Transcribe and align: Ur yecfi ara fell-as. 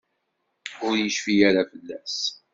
Ur 0.85 0.93
yecfi 0.99 1.33
ara 1.49 1.61
fell-as. 1.71 2.17